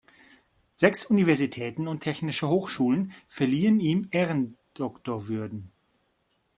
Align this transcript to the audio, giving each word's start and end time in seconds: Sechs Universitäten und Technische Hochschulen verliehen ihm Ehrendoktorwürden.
Sechs 0.73 1.05
Universitäten 1.05 1.87
und 1.87 1.99
Technische 1.99 2.47
Hochschulen 2.47 3.11
verliehen 3.27 3.79
ihm 3.79 4.07
Ehrendoktorwürden. 4.09 5.71